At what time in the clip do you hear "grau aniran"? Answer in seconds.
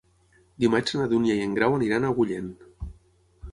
1.59-2.07